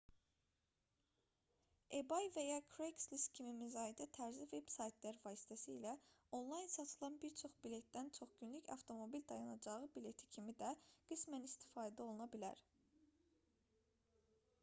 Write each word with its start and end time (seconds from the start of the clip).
ebay 1.97 2.29
və 2.37 2.43
ya 2.45 2.55
craigslist 2.75 3.33
kimi 3.39 3.51
müzayidə 3.57 4.07
tərzi 4.17 4.47
veb-saytlar 4.53 5.19
vasitəsilə 5.25 5.93
onlayn 6.39 6.73
satılan 6.77 7.19
bir 7.27 7.35
çox 7.43 7.59
biletdən 7.67 8.11
çox-günlük 8.17 8.73
avtomobil 8.77 9.27
dayanacağı 9.33 9.93
bileti 9.99 10.31
kimi 10.37 10.57
də 10.65 10.73
qismən 11.11 11.47
istifadə 11.51 12.07
oluna 12.09 12.31
bilər 12.37 12.65